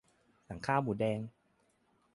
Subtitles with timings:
[0.47, 1.19] สั่งข้าวหมูแดง